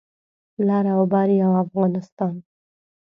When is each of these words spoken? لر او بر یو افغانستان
لر 0.67 0.85
او 0.95 1.01
بر 1.11 1.27
یو 1.41 1.51
افغانستان 1.63 2.33